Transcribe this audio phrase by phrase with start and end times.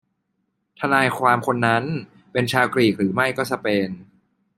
[0.79, 1.83] ทนายความคนนั้น
[2.31, 3.89] เป็นชาวกรีกหรือไม่ก็สเปน